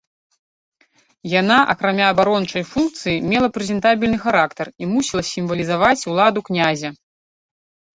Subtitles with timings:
[1.41, 6.89] Яна акрамя абарончай функцыі мела прэзентабельны характар і мусіла сімвалізаваць уладу князя.